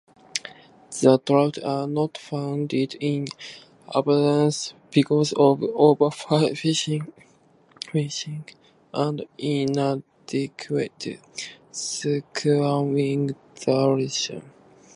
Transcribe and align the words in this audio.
The 0.99 1.19
trout 1.19 1.59
are 1.63 1.85
not 1.85 2.17
found 2.17 2.73
in 2.73 3.27
abundance 3.87 4.73
because 4.89 5.31
of 5.33 5.59
overfishing 5.59 7.05
and 8.93 9.23
inadequate 9.37 11.21
spawning 11.71 13.35
duration. 13.63 14.41